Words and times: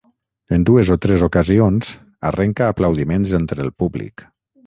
En 0.55 0.63
dues 0.67 0.89
o 0.95 0.95
tres 1.05 1.25
ocasions, 1.27 1.91
arrenca 2.31 2.71
aplaudiments 2.75 3.35
entre 3.43 3.65
el 3.67 3.73
públic. 3.83 4.27